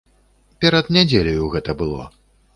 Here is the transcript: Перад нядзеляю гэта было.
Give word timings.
Перад 0.65 0.89
нядзеляю 0.97 1.51
гэта 1.59 1.79
было. 1.85 2.11